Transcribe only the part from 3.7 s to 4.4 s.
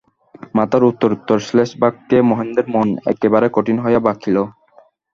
হইয়া বাঁকিল।